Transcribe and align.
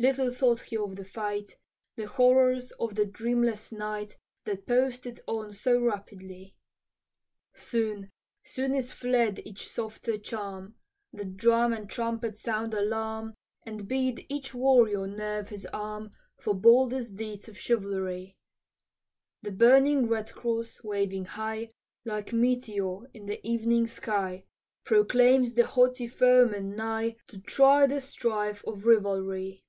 little 0.00 0.32
thought 0.32 0.62
he 0.62 0.76
of 0.76 0.96
the 0.96 1.04
fight 1.04 1.56
The 1.94 2.08
horrors 2.08 2.72
of 2.72 2.96
the 2.96 3.06
dreamless 3.06 3.70
night, 3.70 4.18
That 4.44 4.66
posted 4.66 5.20
on 5.28 5.52
so 5.52 5.78
rapidly. 5.80 6.56
Soon, 7.54 8.10
soon 8.42 8.74
is 8.74 8.90
fled 8.90 9.38
each 9.44 9.68
softer 9.68 10.18
charm; 10.18 10.74
The 11.12 11.24
drum 11.24 11.72
and 11.72 11.88
trumpet 11.88 12.36
sound 12.36 12.74
alarm, 12.74 13.34
And 13.64 13.86
bid 13.86 14.26
each 14.28 14.52
warrior 14.52 15.06
nerve 15.06 15.50
his 15.50 15.66
arm 15.66 16.10
For 16.36 16.52
boldest 16.52 17.14
deeds 17.14 17.46
of 17.48 17.56
chivalry; 17.56 18.34
The 19.42 19.52
burning 19.52 20.06
red 20.08 20.32
cross, 20.32 20.82
waving 20.82 21.26
high, 21.26 21.70
Like 22.04 22.32
meteor 22.32 23.06
in 23.14 23.26
the 23.26 23.38
evening 23.46 23.86
sky, 23.86 24.46
Proclaims 24.82 25.54
the 25.54 25.64
haughty 25.64 26.08
foemen 26.08 26.74
nigh 26.74 27.14
To 27.28 27.38
try 27.40 27.86
the 27.86 28.00
strife 28.00 28.64
of 28.64 28.84
rivalry. 28.84 29.62